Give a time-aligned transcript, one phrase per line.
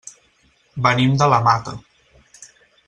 [0.87, 1.77] Venim de la Mata.